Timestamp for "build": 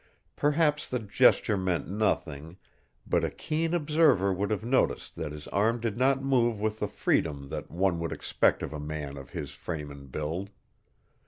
10.11-10.49